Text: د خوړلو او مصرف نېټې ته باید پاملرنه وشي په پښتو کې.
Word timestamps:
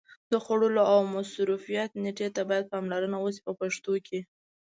د 0.31 0.33
خوړلو 0.43 0.81
او 0.93 0.99
مصرف 1.15 1.61
نېټې 2.03 2.27
ته 2.35 2.41
باید 2.49 2.69
پاملرنه 2.73 3.17
وشي 3.23 3.41
په 3.45 3.53
پښتو 3.59 3.93
کې. 4.07 4.19